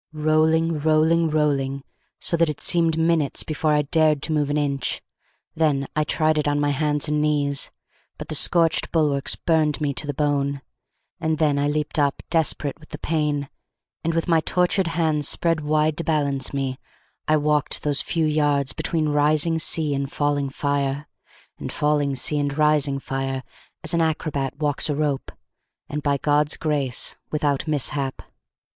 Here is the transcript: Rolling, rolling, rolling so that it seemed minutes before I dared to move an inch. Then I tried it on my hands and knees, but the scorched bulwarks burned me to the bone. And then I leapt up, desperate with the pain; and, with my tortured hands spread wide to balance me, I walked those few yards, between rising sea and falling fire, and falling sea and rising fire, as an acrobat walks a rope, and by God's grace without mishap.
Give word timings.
Rolling, 0.13 0.79
rolling, 0.79 1.29
rolling 1.29 1.83
so 2.17 2.35
that 2.35 2.49
it 2.49 2.59
seemed 2.59 2.97
minutes 2.97 3.43
before 3.43 3.71
I 3.73 3.83
dared 3.83 4.23
to 4.23 4.31
move 4.31 4.49
an 4.49 4.57
inch. 4.57 4.99
Then 5.53 5.87
I 5.95 6.03
tried 6.03 6.39
it 6.39 6.47
on 6.47 6.59
my 6.59 6.71
hands 6.71 7.07
and 7.07 7.21
knees, 7.21 7.69
but 8.17 8.27
the 8.27 8.33
scorched 8.33 8.91
bulwarks 8.91 9.35
burned 9.35 9.79
me 9.79 9.93
to 9.93 10.07
the 10.07 10.13
bone. 10.15 10.63
And 11.19 11.37
then 11.37 11.59
I 11.59 11.67
leapt 11.67 11.99
up, 11.99 12.23
desperate 12.31 12.79
with 12.79 12.89
the 12.89 12.97
pain; 12.97 13.47
and, 14.03 14.15
with 14.15 14.27
my 14.27 14.39
tortured 14.39 14.87
hands 14.87 15.29
spread 15.29 15.59
wide 15.61 15.97
to 15.97 16.03
balance 16.03 16.51
me, 16.51 16.79
I 17.27 17.37
walked 17.37 17.83
those 17.83 18.01
few 18.01 18.25
yards, 18.25 18.73
between 18.73 19.09
rising 19.09 19.59
sea 19.59 19.93
and 19.93 20.11
falling 20.11 20.49
fire, 20.49 21.05
and 21.59 21.71
falling 21.71 22.15
sea 22.15 22.39
and 22.39 22.57
rising 22.57 22.97
fire, 22.97 23.43
as 23.83 23.93
an 23.93 24.01
acrobat 24.01 24.57
walks 24.57 24.89
a 24.89 24.95
rope, 24.95 25.31
and 25.87 26.01
by 26.01 26.17
God's 26.17 26.57
grace 26.57 27.15
without 27.29 27.67
mishap. 27.67 28.23